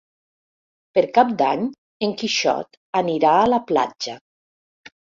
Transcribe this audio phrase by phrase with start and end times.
[0.97, 1.67] Per Cap d'Any
[2.09, 4.19] en Quixot anirà a la platja.